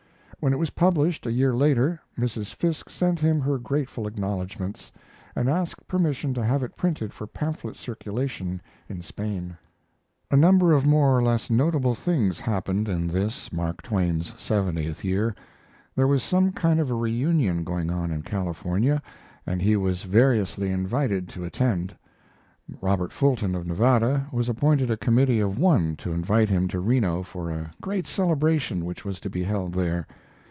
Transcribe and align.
When 0.43 0.53
it 0.53 0.57
was 0.57 0.71
published, 0.71 1.27
a 1.27 1.31
year 1.31 1.53
later, 1.53 2.01
Mrs. 2.17 2.51
Fiske 2.51 2.89
sent 2.89 3.19
him 3.19 3.39
her 3.41 3.59
grateful 3.59 4.07
acknowledgments, 4.07 4.91
and 5.35 5.47
asked 5.47 5.87
permission 5.87 6.33
to 6.33 6.43
have 6.43 6.63
it 6.63 6.75
printed 6.75 7.13
for 7.13 7.27
pamphlet 7.27 7.75
circulation 7.75 8.59
m 8.89 9.03
Spain. 9.03 9.55
A 10.31 10.35
number 10.35 10.71
of 10.73 10.83
more 10.83 11.15
or 11.15 11.21
less 11.21 11.51
notable 11.51 11.93
things 11.93 12.39
happened 12.39 12.89
in 12.89 13.05
this, 13.05 13.53
Mark 13.53 13.83
Twain's 13.83 14.33
seventieth 14.35 15.05
year. 15.05 15.35
There 15.95 16.07
was 16.07 16.23
some 16.23 16.51
kind 16.53 16.79
of 16.79 16.89
a 16.89 16.95
reunion 16.95 17.63
going 17.63 17.91
on 17.91 18.09
in 18.09 18.23
California, 18.23 18.99
and 19.45 19.61
he 19.61 19.75
was 19.77 20.01
variously 20.01 20.71
invited 20.71 21.29
to 21.29 21.45
attend. 21.45 21.95
Robert 22.81 23.13
Fulton, 23.13 23.53
of 23.53 23.67
Nevada, 23.67 24.25
was 24.31 24.49
appointed 24.49 24.89
a 24.89 24.97
committee 24.97 25.39
of 25.39 25.59
one 25.59 25.95
to 25.97 26.11
invite 26.11 26.49
him 26.49 26.67
to 26.69 26.79
Reno 26.79 27.21
for 27.21 27.51
a 27.51 27.69
great 27.79 28.07
celebration 28.07 28.85
which 28.85 29.05
was 29.05 29.19
to 29.19 29.29
be 29.29 29.43
held 29.43 29.73
there. 29.75 30.07